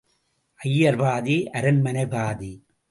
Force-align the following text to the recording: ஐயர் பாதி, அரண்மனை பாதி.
ஐயர் 0.59 0.95
பாதி, 0.95 1.49
அரண்மனை 1.49 2.05
பாதி. 2.07 2.51